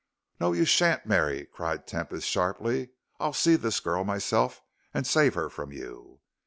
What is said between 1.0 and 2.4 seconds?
marry," cried Tempest,